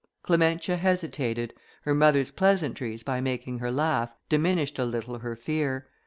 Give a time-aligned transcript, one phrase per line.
[0.23, 1.53] Clementia hesitated;
[1.83, 5.89] her mother's pleasantries, by making her laugh, diminished a little her fear.